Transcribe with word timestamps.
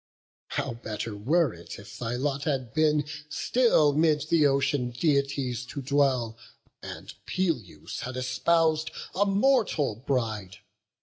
How 0.47 0.73
better 0.73 1.15
were 1.15 1.53
it, 1.53 1.77
if 1.77 1.99
thy 1.99 2.15
lot 2.15 2.45
had 2.45 2.73
been 2.73 3.05
Still 3.29 3.93
'mid 3.93 4.29
the 4.31 4.47
Ocean 4.47 4.89
deities 4.89 5.63
to 5.67 5.81
dwell, 5.83 6.39
And 6.81 7.13
Peleus 7.27 7.99
had 7.99 8.17
espous'd 8.17 8.89
a 9.13 9.27
mortal 9.27 9.97
bride! 9.97 10.57